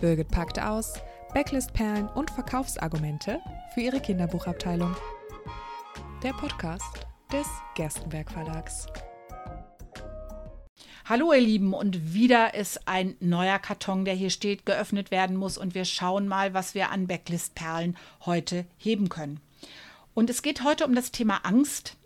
[0.00, 0.94] Birgit packte aus
[1.34, 3.40] Backlist-Perlen und Verkaufsargumente
[3.74, 4.96] für ihre Kinderbuchabteilung.
[6.22, 8.86] Der Podcast des Gerstenberg Verlags.
[11.04, 15.58] Hallo ihr Lieben und wieder ist ein neuer Karton, der hier steht, geöffnet werden muss
[15.58, 19.40] und wir schauen mal, was wir an Backlist-Perlen heute heben können.
[20.14, 21.96] Und es geht heute um das Thema Angst.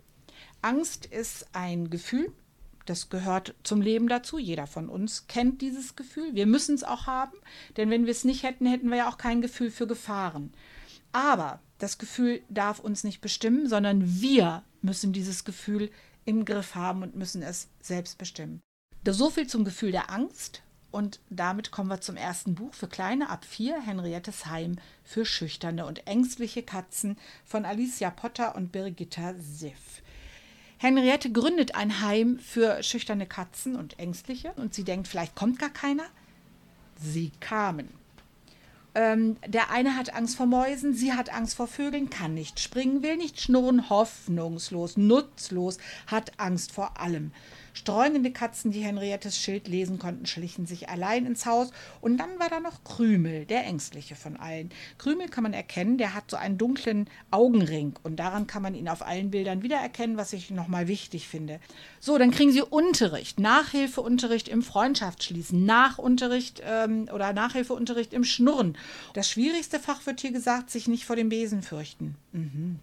[0.61, 2.33] Angst ist ein Gefühl,
[2.85, 4.37] das gehört zum Leben dazu.
[4.37, 6.35] Jeder von uns kennt dieses Gefühl.
[6.35, 7.37] Wir müssen es auch haben,
[7.77, 10.53] denn wenn wir es nicht hätten, hätten wir ja auch kein Gefühl für Gefahren.
[11.11, 15.89] Aber das Gefühl darf uns nicht bestimmen, sondern wir müssen dieses Gefühl
[16.25, 18.61] im Griff haben und müssen es selbst bestimmen.
[19.07, 20.61] So viel zum Gefühl der Angst.
[20.91, 25.85] Und damit kommen wir zum ersten Buch für Kleine ab vier, Henriettes Heim für schüchterne
[25.85, 30.01] und ängstliche Katzen von Alicia Potter und Birgitta Siff.
[30.85, 35.71] Henriette gründet ein Heim für schüchterne Katzen und Ängstliche und sie denkt, vielleicht kommt gar
[35.71, 36.03] keiner.
[37.01, 37.89] Sie kamen.
[38.93, 43.01] Ähm, der eine hat Angst vor Mäusen, sie hat Angst vor Vögeln, kann nicht springen,
[43.01, 47.31] will nicht schnurren, hoffnungslos, nutzlos, hat Angst vor allem.
[47.75, 51.71] Streunende Katzen, die Henriettes Schild lesen konnten, schlichen sich allein ins Haus.
[51.99, 54.69] Und dann war da noch Krümel, der ängstliche von allen.
[54.97, 57.93] Krümel kann man erkennen, der hat so einen dunklen Augenring.
[58.01, 61.59] Und daran kann man ihn auf allen Bildern wiedererkennen, was ich nochmal wichtig finde.
[61.99, 68.77] So, dann kriegen sie Unterricht, Nachhilfeunterricht im Freundschaftsschließen, Nachunterricht ähm, oder Nachhilfeunterricht im Schnurren.
[69.13, 72.15] Das schwierigste Fach wird hier gesagt, sich nicht vor dem Besen fürchten.
[72.31, 72.79] Mhm.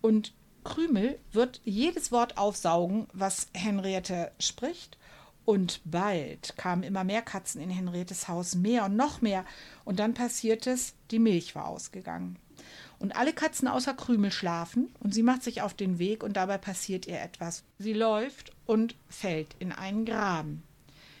[0.00, 0.32] Und
[0.64, 4.98] Krümel wird jedes Wort aufsaugen, was Henriette spricht.
[5.44, 9.46] Und bald kamen immer mehr Katzen in Henriettes Haus, mehr und noch mehr.
[9.84, 12.38] Und dann passiert es, die Milch war ausgegangen.
[12.98, 16.58] Und alle Katzen außer Krümel schlafen und sie macht sich auf den Weg und dabei
[16.58, 17.64] passiert ihr etwas.
[17.78, 20.64] Sie läuft und fällt in einen Graben.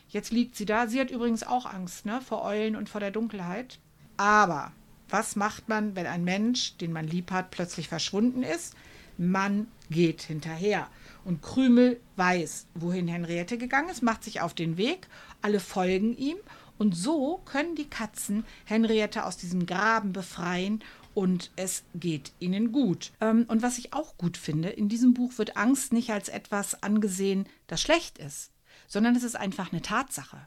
[0.08, 0.88] Jetzt liegt sie da.
[0.88, 3.78] Sie hat übrigens auch Angst ne, vor Eulen und vor der Dunkelheit.
[4.16, 4.72] Aber
[5.08, 8.74] was macht man, wenn ein Mensch, den man lieb hat, plötzlich verschwunden ist?
[9.18, 10.88] Man geht hinterher.
[11.24, 15.08] Und Krümel weiß, wohin Henriette gegangen ist, macht sich auf den Weg,
[15.42, 16.38] alle folgen ihm
[16.78, 20.82] und so können die Katzen Henriette aus diesem Graben befreien
[21.14, 23.10] und es geht ihnen gut.
[23.20, 26.82] Ähm, und was ich auch gut finde, in diesem Buch wird Angst nicht als etwas
[26.82, 28.52] angesehen, das schlecht ist,
[28.86, 30.46] sondern es ist einfach eine Tatsache.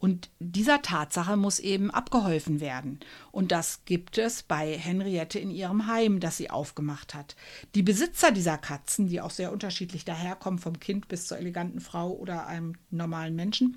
[0.00, 3.00] Und dieser Tatsache muss eben abgeholfen werden.
[3.32, 7.36] Und das gibt es bei Henriette in ihrem Heim, das sie aufgemacht hat.
[7.74, 12.12] Die Besitzer dieser Katzen, die auch sehr unterschiedlich daherkommen, vom Kind bis zur eleganten Frau
[12.12, 13.76] oder einem normalen Menschen,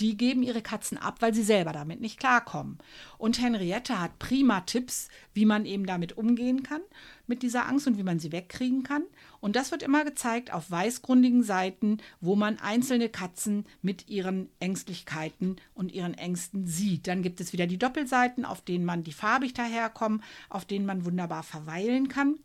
[0.00, 2.78] die geben ihre Katzen ab, weil sie selber damit nicht klarkommen.
[3.18, 6.80] Und Henriette hat prima Tipps, wie man eben damit umgehen kann,
[7.26, 9.04] mit dieser Angst und wie man sie wegkriegen kann.
[9.40, 15.56] Und das wird immer gezeigt auf weißgrundigen Seiten, wo man einzelne Katzen mit ihren Ängstlichkeiten
[15.74, 17.06] und ihren Ängsten sieht.
[17.06, 21.04] Dann gibt es wieder die Doppelseiten, auf denen man die farbig daherkommen, auf denen man
[21.04, 22.38] wunderbar verweilen kann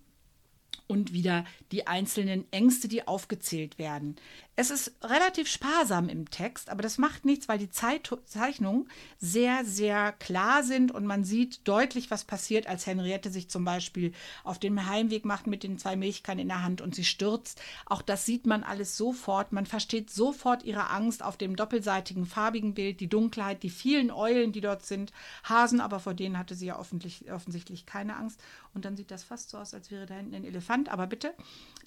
[0.88, 4.16] und wieder die einzelnen Ängste, die aufgezählt werden.
[4.58, 8.88] Es ist relativ sparsam im Text, aber das macht nichts, weil die Zeichnungen
[9.18, 14.14] sehr, sehr klar sind und man sieht deutlich, was passiert, als Henriette sich zum Beispiel
[14.46, 17.62] auf den Heimweg macht mit den zwei Milchkannen in der Hand und sie stürzt.
[17.86, 19.52] Auch das sieht man alles sofort.
[19.52, 24.54] Man versteht sofort ihre Angst auf dem doppelseitigen farbigen Bild, die Dunkelheit, die vielen Eulen,
[24.54, 25.12] die dort sind.
[25.44, 28.40] Hasen, aber vor denen hatte sie ja offensichtlich keine Angst.
[28.76, 30.90] Und dann sieht das fast so aus, als wäre da hinten ein Elefant.
[30.90, 31.34] Aber bitte,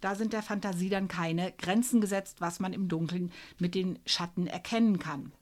[0.01, 4.47] da sind der Fantasie dann keine Grenzen gesetzt, was man im Dunkeln mit den Schatten
[4.47, 5.33] erkennen kann.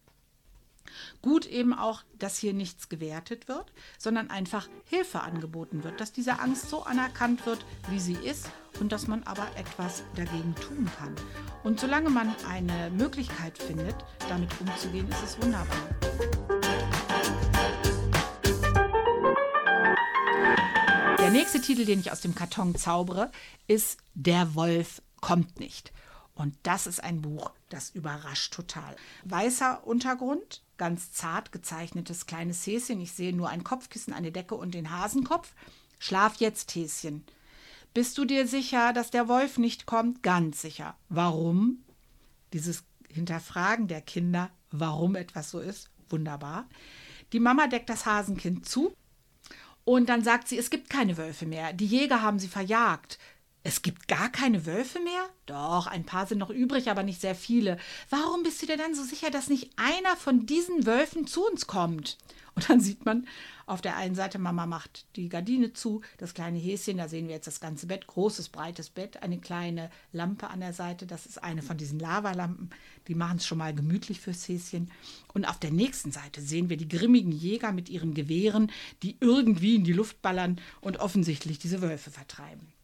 [1.23, 6.39] Gut eben auch, dass hier nichts gewertet wird, sondern einfach Hilfe angeboten wird, dass diese
[6.39, 8.49] Angst so anerkannt wird, wie sie ist
[8.81, 11.15] und dass man aber etwas dagegen tun kann.
[11.65, 13.97] Und solange man eine Möglichkeit findet,
[14.29, 16.56] damit umzugehen, ist es wunderbar.
[21.57, 23.33] Der nächste Titel, den ich aus dem Karton zaubere,
[23.67, 25.91] ist Der Wolf kommt nicht.
[26.35, 28.95] Und das ist ein Buch, das überrascht total.
[29.25, 33.01] Weißer Untergrund, ganz zart gezeichnetes kleines Häschen.
[33.01, 35.55] Ich sehe nur ein Kopfkissen, eine Decke und den Hasenkopf.
[35.99, 37.25] Schlaf jetzt, Häschen.
[37.95, 40.23] Bist du dir sicher, dass der Wolf nicht kommt?
[40.23, 40.95] Ganz sicher.
[41.09, 41.79] Warum?
[42.53, 45.89] Dieses Hinterfragen der Kinder, warum etwas so ist.
[46.11, 46.69] Wunderbar.
[47.33, 48.93] Die Mama deckt das Hasenkind zu
[49.87, 51.73] und dann sagt sie, es gibt keine Wölfe mehr.
[51.73, 53.19] Die Jäger haben sie verjagt.
[53.67, 55.29] Es gibt gar keine Wölfe mehr?
[55.47, 57.79] Doch, ein paar sind noch übrig, aber nicht sehr viele.
[58.11, 61.67] Warum bist du dir dann so sicher, dass nicht einer von diesen Wölfen zu uns
[61.67, 62.17] kommt?
[62.55, 63.27] Und dann sieht man
[63.67, 67.35] auf der einen Seite, Mama macht die Gardine zu, das kleine Häschen, da sehen wir
[67.35, 71.43] jetzt das ganze Bett, großes, breites Bett, eine kleine Lampe an der Seite, das ist
[71.43, 72.71] eine von diesen Lavalampen,
[73.09, 74.93] die machen es schon mal gemütlich fürs Häschen.
[75.35, 78.71] Und auf der nächsten Seite sehen wir die grimmigen Jäger mit ihren Gewehren,
[79.03, 82.76] die irgendwie in die Luft ballern und offensichtlich diese Wölfe vertreiben.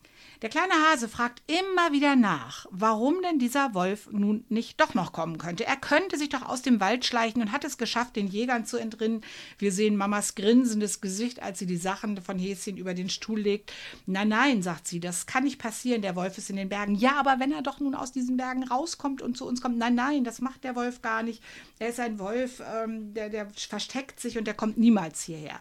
[0.43, 5.13] Der kleine Hase fragt immer wieder nach, warum denn dieser Wolf nun nicht doch noch
[5.13, 5.65] kommen könnte.
[5.65, 8.77] Er könnte sich doch aus dem Wald schleichen und hat es geschafft, den Jägern zu
[8.77, 9.21] entrinnen.
[9.59, 13.73] Wir sehen Mamas grinsendes Gesicht, als sie die Sachen von Häschen über den Stuhl legt.
[14.07, 16.03] Nein, nein, sagt sie, das kann nicht passieren.
[16.03, 16.97] Der Wolf ist in den Bergen.
[16.97, 19.79] Ja, aber wenn er doch nun aus diesen Bergen rauskommt und zu uns kommt.
[19.79, 21.41] Nein, nein, das macht der Wolf gar nicht.
[21.79, 25.61] Er ist ein Wolf, ähm, der, der versteckt sich und der kommt niemals hierher.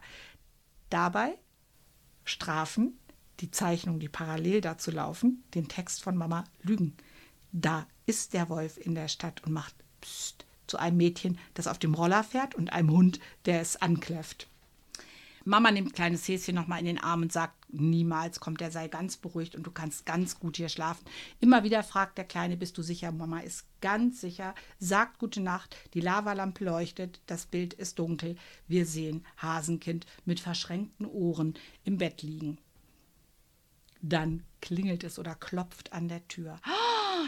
[0.90, 1.38] Dabei
[2.24, 2.98] strafen
[3.42, 6.96] die Zeichnung, die parallel dazu laufen, den Text von Mama lügen.
[7.52, 11.80] Da ist der Wolf in der Stadt und macht Psst zu einem Mädchen, das auf
[11.80, 14.48] dem Roller fährt und einem Hund, der es ankläfft.
[15.44, 19.18] Mama nimmt kleines Häschen nochmal in den Arm und sagt, niemals kommt er, sei ganz
[19.18, 21.04] beruhigt und du kannst ganz gut hier schlafen.
[21.40, 23.12] Immer wieder fragt der Kleine, bist du sicher?
[23.12, 28.36] Mama ist ganz sicher, sagt gute Nacht, die Lavalampe leuchtet, das Bild ist dunkel,
[28.68, 32.60] wir sehen Hasenkind mit verschränkten Ohren im Bett liegen.
[34.02, 36.60] Dann klingelt es oder klopft an der Tür.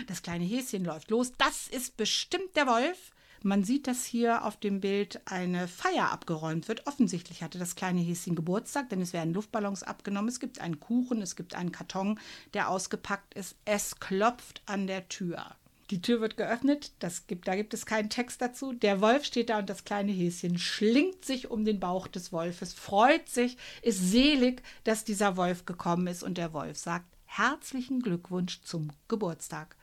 [0.07, 1.31] Das kleine Häschen läuft los.
[1.37, 3.11] Das ist bestimmt der Wolf.
[3.45, 6.87] Man sieht, dass hier auf dem Bild eine Feier abgeräumt wird.
[6.87, 10.29] Offensichtlich hatte das kleine Häschen Geburtstag, denn es werden Luftballons abgenommen.
[10.29, 12.19] Es gibt einen Kuchen, es gibt einen Karton,
[12.53, 13.57] der ausgepackt ist.
[13.65, 15.55] Es klopft an der Tür.
[15.93, 18.73] Die Tür wird geöffnet, das gibt, da gibt es keinen Text dazu.
[18.73, 22.73] Der Wolf steht da und das kleine Häschen schlingt sich um den Bauch des Wolfes,
[22.73, 28.63] freut sich, ist selig, dass dieser Wolf gekommen ist und der Wolf sagt herzlichen Glückwunsch
[28.63, 29.75] zum Geburtstag.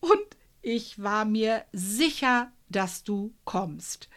[0.00, 0.26] Und
[0.60, 4.08] ich war mir sicher, dass du kommst,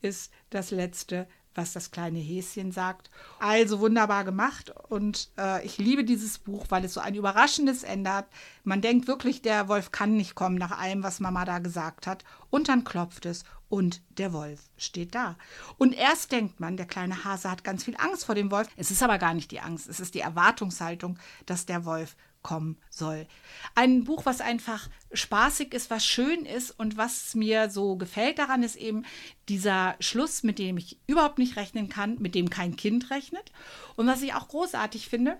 [0.00, 3.10] ist das letzte was das kleine Häschen sagt.
[3.38, 8.12] Also wunderbar gemacht und äh, ich liebe dieses Buch, weil es so ein überraschendes Ende
[8.12, 8.28] hat.
[8.64, 12.24] Man denkt wirklich, der Wolf kann nicht kommen nach allem, was Mama da gesagt hat.
[12.50, 15.36] Und dann klopft es und der Wolf steht da.
[15.78, 18.68] Und erst denkt man, der kleine Hase hat ganz viel Angst vor dem Wolf.
[18.76, 22.78] Es ist aber gar nicht die Angst, es ist die Erwartungshaltung, dass der Wolf kommen
[22.88, 23.26] soll.
[23.74, 28.62] Ein Buch, was einfach spaßig ist, was schön ist und was mir so gefällt daran,
[28.62, 29.04] ist eben
[29.48, 33.52] dieser Schluss, mit dem ich überhaupt nicht rechnen kann, mit dem kein Kind rechnet.
[33.96, 35.38] Und was ich auch großartig finde,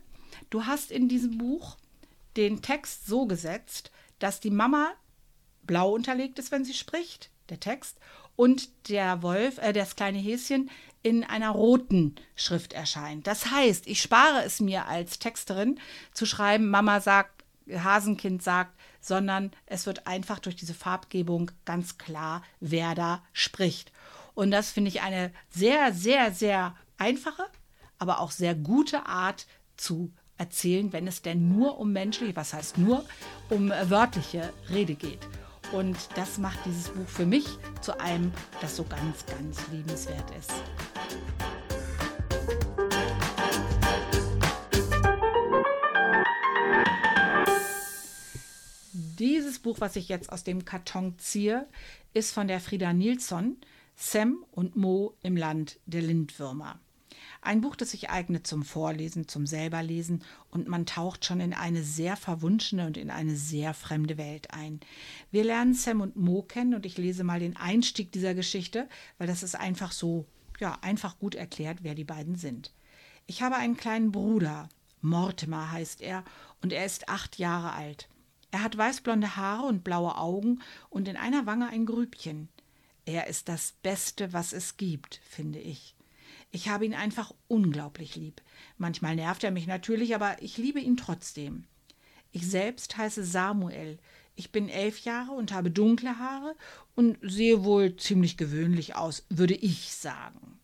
[0.51, 1.77] du hast in diesem Buch
[2.37, 4.93] den Text so gesetzt, dass die Mama
[5.63, 7.99] blau unterlegt ist, wenn sie spricht, der Text,
[8.37, 10.71] und der Wolf, äh, das kleine Häschen
[11.03, 13.27] in einer roten Schrift erscheint.
[13.27, 15.79] Das heißt, ich spare es mir als Texterin
[16.13, 22.43] zu schreiben, Mama sagt, Hasenkind sagt, sondern es wird einfach durch diese Farbgebung ganz klar,
[22.61, 23.93] wer da spricht.
[24.35, 27.45] Und das finde ich eine sehr, sehr, sehr einfache,
[27.99, 29.47] aber auch sehr gute Art
[29.77, 33.05] zu erzählen, wenn es denn nur um menschliche, was heißt nur,
[33.49, 35.21] um wörtliche Rede geht.
[35.73, 37.47] Und das macht dieses Buch für mich
[37.81, 40.53] zu einem, das so ganz, ganz liebenswert ist.
[49.19, 51.67] Dieses Buch, was ich jetzt aus dem Karton ziehe,
[52.15, 53.59] ist von der Frieda Nilsson,
[53.95, 56.81] Sam und Mo im Land der Lindwürmer.
[57.43, 61.83] Ein Buch, das sich eignet zum Vorlesen, zum selberlesen und man taucht schon in eine
[61.83, 64.81] sehr verwunschene und in eine sehr fremde Welt ein.
[65.31, 69.27] Wir lernen Sam und Mo kennen und ich lese mal den Einstieg dieser Geschichte, weil
[69.27, 70.25] das ist einfach so,
[70.61, 72.73] ja, einfach gut erklärt, wer die beiden sind.
[73.27, 74.69] Ich habe einen kleinen Bruder,
[75.01, 76.25] Mortimer heißt er,
[76.63, 78.09] und er ist acht Jahre alt.
[78.51, 82.49] Er hat weißblonde Haare und blaue Augen und in einer Wange ein Grübchen.
[83.07, 85.95] Er ist das Beste, was es gibt, finde ich.
[86.53, 88.43] Ich habe ihn einfach unglaublich lieb.
[88.77, 91.65] Manchmal nervt er mich natürlich, aber ich liebe ihn trotzdem.
[92.33, 93.99] Ich selbst heiße Samuel.
[94.37, 96.55] Ich bin elf Jahre und habe dunkle Haare
[96.95, 100.59] und sehe wohl ziemlich gewöhnlich aus, würde ich sagen.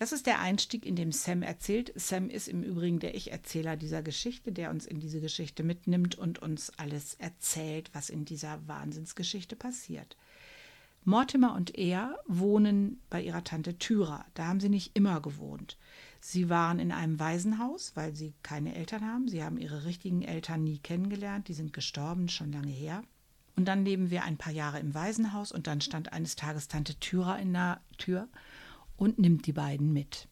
[0.00, 1.92] Das ist der Einstieg, in dem Sam erzählt.
[1.94, 6.38] Sam ist im Übrigen der Ich-Erzähler dieser Geschichte, der uns in diese Geschichte mitnimmt und
[6.38, 10.16] uns alles erzählt, was in dieser Wahnsinnsgeschichte passiert.
[11.04, 14.24] Mortimer und er wohnen bei ihrer Tante Thyra.
[14.32, 15.76] Da haben sie nicht immer gewohnt.
[16.20, 19.28] Sie waren in einem Waisenhaus, weil sie keine Eltern haben.
[19.28, 21.48] Sie haben ihre richtigen Eltern nie kennengelernt.
[21.48, 23.02] Die sind gestorben, schon lange her.
[23.56, 26.94] Und dann leben wir ein paar Jahre im Waisenhaus und dann stand eines Tages Tante
[26.94, 28.28] Thyra in der Tür
[28.96, 30.28] und nimmt die beiden mit.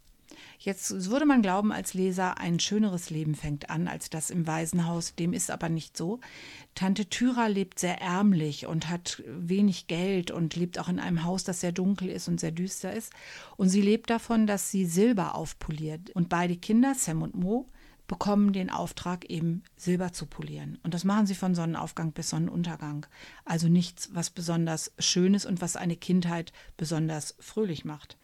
[0.59, 5.15] Jetzt würde man glauben als Leser, ein schöneres Leben fängt an als das im Waisenhaus.
[5.15, 6.21] Dem ist aber nicht so.
[6.75, 11.45] Tante Thyra lebt sehr ärmlich und hat wenig Geld und lebt auch in einem Haus,
[11.45, 13.13] das sehr dunkel ist und sehr düster ist.
[13.57, 16.11] Und sie lebt davon, dass sie Silber aufpoliert.
[16.11, 17.69] Und beide Kinder, Sam und Mo,
[18.09, 20.79] bekommen den Auftrag, eben Silber zu polieren.
[20.83, 23.07] Und das machen sie von Sonnenaufgang bis Sonnenuntergang.
[23.45, 28.17] Also nichts, was besonders schön ist und was eine Kindheit besonders fröhlich macht.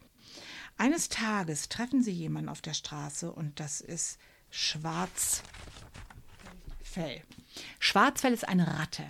[0.76, 4.18] Eines Tages treffen sie jemanden auf der Straße und das ist
[4.50, 5.42] Schwarzfell.
[7.78, 9.04] Schwarzfell ist eine Ratte.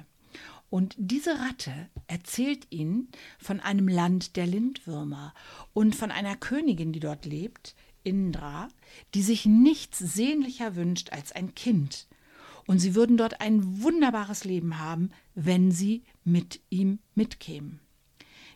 [0.71, 5.33] Und diese Ratte erzählt ihnen von einem Land der Lindwürmer
[5.73, 8.68] und von einer Königin, die dort lebt, Indra,
[9.14, 12.09] die sich nichts sehnlicher wünscht als ein Kind.
[12.66, 17.80] Und sie würden dort ein wunderbares Leben haben, wenn sie mit ihm mitkämen.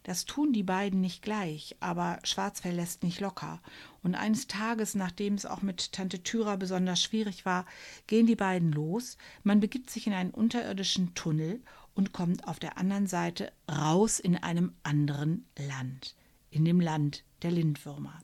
[0.09, 3.61] Das tun die beiden nicht gleich, aber Schwarzfell lässt nicht locker.
[4.03, 7.67] Und eines Tages, nachdem es auch mit Tante Thyra besonders schwierig war,
[8.07, 9.19] gehen die beiden los.
[9.43, 11.61] Man begibt sich in einen unterirdischen Tunnel
[11.95, 16.17] und kommt auf der anderen Seite raus in einem anderen Land,
[16.49, 18.19] in dem Land der Lindwürmer.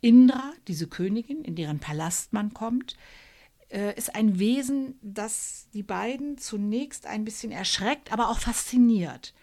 [0.00, 2.96] Indra, diese Königin, in deren Palast man kommt,
[3.68, 9.34] äh, ist ein Wesen, das die beiden zunächst ein bisschen erschreckt, aber auch fasziniert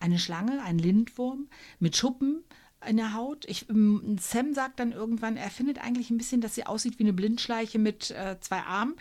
[0.00, 2.42] eine Schlange, ein Lindwurm mit Schuppen
[2.86, 3.44] in der Haut.
[3.46, 7.04] Ich, ähm, Sam sagt dann irgendwann, er findet eigentlich ein bisschen, dass sie aussieht wie
[7.04, 8.94] eine Blindschleiche mit äh, zwei Armen.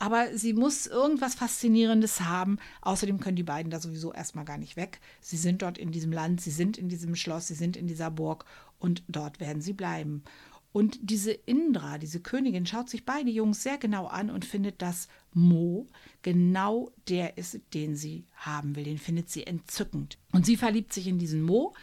[0.00, 2.58] Aber sie muss irgendwas Faszinierendes haben.
[2.82, 5.00] Außerdem können die beiden da sowieso erstmal gar nicht weg.
[5.20, 8.10] Sie sind dort in diesem Land, sie sind in diesem Schloss, sie sind in dieser
[8.10, 8.44] Burg
[8.78, 10.22] und dort werden sie bleiben.
[10.72, 15.08] Und diese Indra, diese Königin, schaut sich beide Jungs sehr genau an und findet, dass
[15.32, 15.86] Mo
[16.22, 18.84] genau der ist, den sie haben will.
[18.84, 20.18] Den findet sie entzückend.
[20.32, 21.74] Und sie verliebt sich in diesen Mo.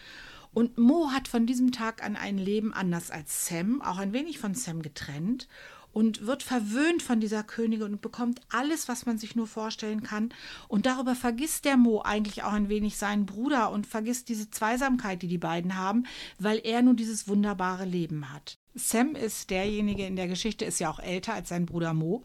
[0.53, 4.39] Und Mo hat von diesem Tag an ein Leben anders als Sam, auch ein wenig
[4.39, 5.49] von Sam getrennt
[5.95, 10.29] und wird verwöhnt von dieser Königin und bekommt alles, was man sich nur vorstellen kann.
[10.67, 15.21] Und darüber vergisst der Mo eigentlich auch ein wenig seinen Bruder und vergisst diese Zweisamkeit,
[15.21, 16.05] die die beiden haben,
[16.37, 18.57] weil er nur dieses wunderbare Leben hat.
[18.77, 22.23] Sam ist derjenige in der Geschichte, ist ja auch älter als sein Bruder Mo,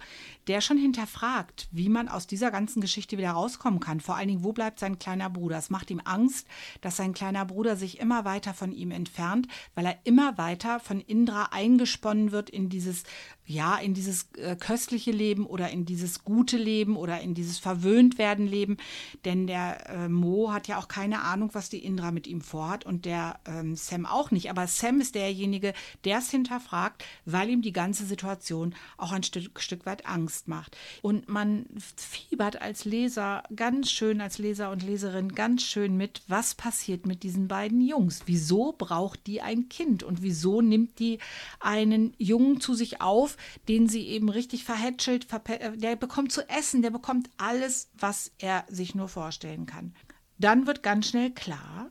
[0.48, 4.00] der schon hinterfragt, wie man aus dieser ganzen Geschichte wieder rauskommen kann.
[4.00, 5.58] Vor allen Dingen, wo bleibt sein kleiner Bruder?
[5.58, 6.48] Es macht ihm Angst,
[6.80, 11.00] dass sein kleiner Bruder sich immer weiter von ihm entfernt, weil er immer weiter von
[11.00, 13.04] Indra eingesponnen wird in dieses,
[13.46, 18.18] ja, in dieses äh, köstliche Leben oder in dieses gute Leben oder in dieses verwöhnt
[18.18, 18.76] werden Leben.
[19.24, 22.84] Denn der äh, Mo hat ja auch keine Ahnung, was die Indra mit ihm vorhat
[22.84, 24.50] und der ähm, Sam auch nicht.
[24.50, 29.60] Aber Sam ist derjenige, der es hinterfragt, weil ihm die ganze Situation auch ein Stück,
[29.60, 30.76] Stück weit Angst macht.
[31.02, 31.66] Und man
[31.96, 37.22] fiebert als Leser ganz schön, als Leser und Leserin ganz schön mit, was passiert mit
[37.22, 38.22] diesen beiden Jungs.
[38.26, 41.18] Wieso braucht die ein Kind und wieso nimmt die
[41.60, 43.36] einen Jungen zu sich auf,
[43.68, 48.64] den sie eben richtig verhätschelt, äh, der bekommt zu essen, der bekommt alles, was er
[48.68, 49.94] sich nur vorstellen kann.
[50.38, 51.90] Dann wird ganz schnell klar,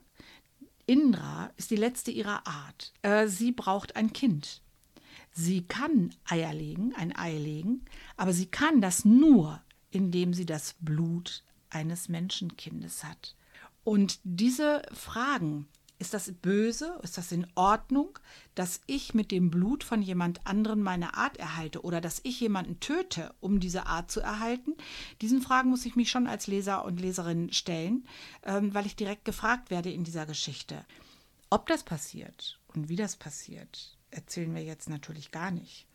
[0.90, 2.94] Indra ist die letzte ihrer Art.
[3.04, 4.64] Äh, sie braucht ein Kind.
[5.32, 7.86] Sie kann Eier legen, ein Ei legen,
[8.18, 13.36] aber sie kann das nur, indem sie das Blut eines Menschenkindes hat.
[13.84, 15.68] Und diese Fragen,
[16.00, 16.98] ist das böse?
[17.04, 18.18] Ist das in Ordnung,
[18.56, 22.80] dass ich mit dem Blut von jemand anderen meine Art erhalte oder dass ich jemanden
[22.80, 24.76] töte, um diese Art zu erhalten?
[25.22, 28.08] Diesen Fragen muss ich mich schon als Leser und Leserin stellen,
[28.44, 30.86] ähm, weil ich direkt gefragt werde in dieser Geschichte.
[31.50, 35.86] Ob das passiert und wie das passiert, erzählen wir jetzt natürlich gar nicht.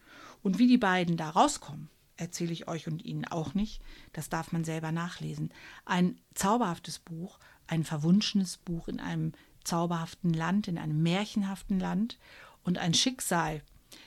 [0.43, 3.81] Und wie die beiden da rauskommen, erzähle ich euch und Ihnen auch nicht.
[4.13, 5.53] Das darf man selber nachlesen.
[5.87, 9.33] Ein zauberhaftes Buch, ein verwunschenes Buch in einem
[9.65, 12.19] zauberhaften Land, in einem märchenhaften Land
[12.63, 13.63] und ein Schicksal,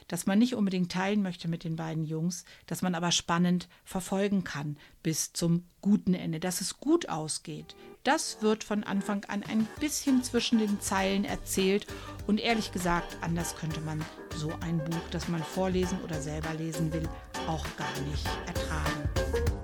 [0.07, 4.43] das man nicht unbedingt teilen möchte mit den beiden Jungs, das man aber spannend verfolgen
[4.43, 7.75] kann bis zum guten Ende, dass es gut ausgeht.
[8.03, 11.85] Das wird von Anfang an ein bisschen zwischen den Zeilen erzählt
[12.25, 14.03] und ehrlich gesagt, anders könnte man
[14.35, 17.07] so ein Buch, das man vorlesen oder selber lesen will,
[17.47, 19.56] auch gar nicht ertragen.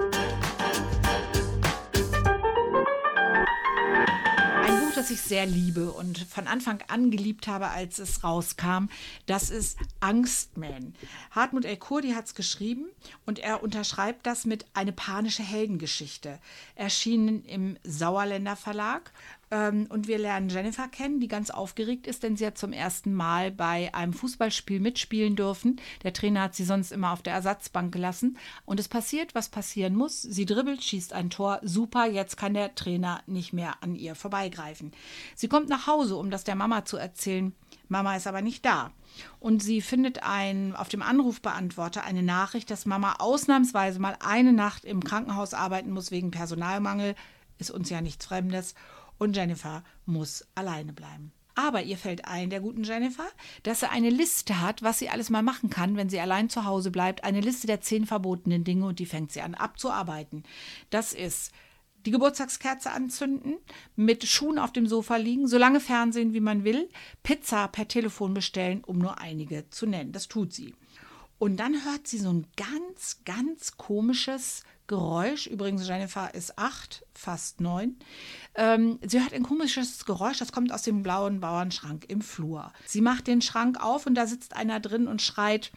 [5.03, 8.85] Das ich sehr liebe und von Anfang an geliebt habe, als es rauskam,
[9.25, 10.95] das ist Angstman.
[11.31, 11.75] Hartmut L.
[11.75, 12.85] Kurdi hat es geschrieben
[13.25, 16.39] und er unterschreibt das mit eine panische Heldengeschichte.
[16.75, 19.11] Erschienen im Sauerländer Verlag.
[19.51, 23.13] Ähm, und wir lernen Jennifer kennen, die ganz aufgeregt ist, denn sie hat zum ersten
[23.13, 25.79] Mal bei einem Fußballspiel mitspielen dürfen.
[26.03, 28.37] Der Trainer hat sie sonst immer auf der Ersatzbank gelassen.
[28.65, 30.21] Und es passiert, was passieren muss.
[30.21, 31.59] Sie dribbelt, schießt ein Tor.
[31.61, 34.91] Super, jetzt kann der Trainer nicht mehr an ihr vorbeigreifen.
[35.35, 37.53] Sie kommt nach Hause, um das der Mama zu erzählen.
[37.89, 38.91] Mama ist aber nicht da.
[39.39, 44.85] Und sie findet ein, auf dem Anrufbeantworter eine Nachricht, dass Mama ausnahmsweise mal eine Nacht
[44.85, 47.13] im Krankenhaus arbeiten muss wegen Personalmangel.
[47.59, 48.73] Ist uns ja nichts Fremdes
[49.17, 51.31] und Jennifer muss alleine bleiben.
[51.55, 53.27] Aber ihr fällt ein, der guten Jennifer,
[53.61, 56.65] dass sie eine Liste hat, was sie alles mal machen kann, wenn sie allein zu
[56.65, 57.23] Hause bleibt.
[57.23, 60.43] Eine Liste der zehn verbotenen Dinge und die fängt sie an abzuarbeiten.
[60.89, 61.51] Das ist
[62.05, 63.57] die Geburtstagskerze anzünden,
[63.95, 66.89] mit Schuhen auf dem Sofa liegen, so lange Fernsehen wie man will,
[67.21, 70.11] Pizza per Telefon bestellen, um nur einige zu nennen.
[70.11, 70.73] Das tut sie.
[71.39, 75.47] Und dann hört sie so ein ganz, ganz komisches Geräusch.
[75.47, 77.97] Übrigens, Jennifer ist acht, fast neun.
[78.55, 82.71] Ähm, sie hört ein komisches Geräusch, das kommt aus dem blauen Bauernschrank im Flur.
[82.85, 85.71] Sie macht den Schrank auf und da sitzt einer drin und schreit: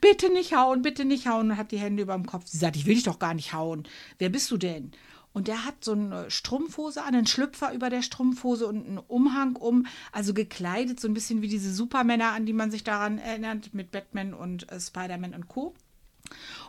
[0.00, 2.44] Bitte nicht hauen, bitte nicht hauen und hat die Hände über dem Kopf.
[2.46, 3.84] Sie sagt: Ich will dich doch gar nicht hauen.
[4.18, 4.92] Wer bist du denn?
[5.34, 9.56] Und der hat so eine Strumpfhose an, einen Schlüpfer über der Strumpfhose und einen Umhang
[9.56, 13.74] um, also gekleidet, so ein bisschen wie diese Supermänner, an die man sich daran erinnert,
[13.74, 15.74] mit Batman und äh, Spider-Man und Co.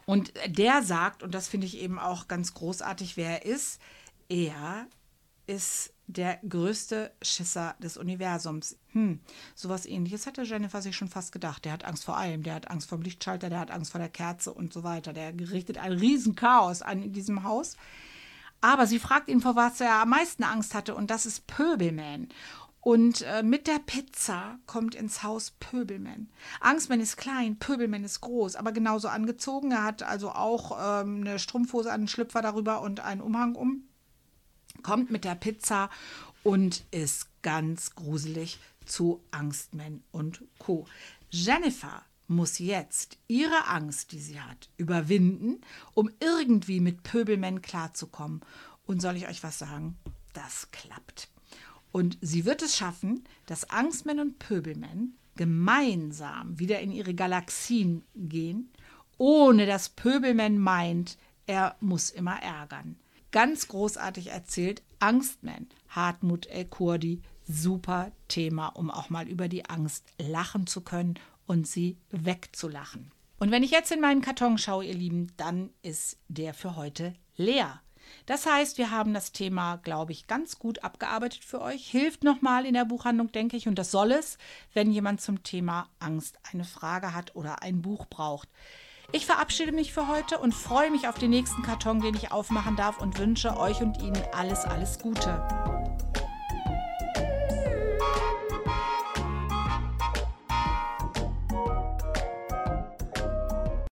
[0.06, 3.80] Und der sagt, und das finde ich eben auch ganz großartig, wer er ist,
[4.30, 4.88] er
[5.48, 8.78] ist der größte Schisser des Universums.
[8.90, 9.20] Hm,
[9.56, 11.66] sowas ähnliches hätte Jennifer sich schon fast gedacht.
[11.66, 12.44] Der hat Angst vor allem.
[12.44, 15.14] Der hat Angst vor dem Lichtschalter, der hat Angst vor der Kerze und so weiter.
[15.14, 17.76] Der richtet ein Riesenchaos an in diesem Haus.
[18.62, 22.30] Aber sie fragt ihn, vor was er am meisten Angst hatte, und das ist Pöbelman.
[22.86, 26.30] Und äh, mit der Pizza kommt ins Haus Pöbelman.
[26.60, 29.72] Angstman ist klein, Pöbelman ist groß, aber genauso angezogen.
[29.72, 33.86] Er hat also auch ähm, eine Strumpfhose, einen Schlüpfer darüber und einen Umhang um.
[34.84, 35.90] Kommt mit der Pizza
[36.44, 40.86] und ist ganz gruselig zu Angstman und Co.
[41.32, 45.60] Jennifer muss jetzt ihre Angst, die sie hat, überwinden,
[45.96, 48.42] um irgendwie mit Pöbelman klarzukommen.
[48.86, 49.98] Und soll ich euch was sagen?
[50.34, 51.30] Das klappt.
[51.96, 58.70] Und sie wird es schaffen, dass Angstmen und Pöbelmen gemeinsam wieder in ihre Galaxien gehen,
[59.18, 62.98] ohne dass Pöbelmen meint, er muss immer ärgern.
[63.32, 70.04] Ganz großartig erzählt, Angstman, Hartmut El Kurdi, super Thema, um auch mal über die Angst
[70.18, 71.14] lachen zu können
[71.48, 73.10] und sie wegzulachen.
[73.40, 77.14] Und wenn ich jetzt in meinen Karton schaue, ihr Lieben, dann ist der für heute
[77.38, 77.82] leer.
[78.26, 81.88] Das heißt, wir haben das Thema, glaube ich, ganz gut abgearbeitet für euch.
[81.88, 84.38] Hilft nochmal in der Buchhandlung, denke ich, und das soll es,
[84.74, 88.50] wenn jemand zum Thema Angst eine Frage hat oder ein Buch braucht.
[89.12, 92.76] Ich verabschiede mich für heute und freue mich auf den nächsten Karton, den ich aufmachen
[92.76, 95.95] darf und wünsche euch und Ihnen alles, alles Gute.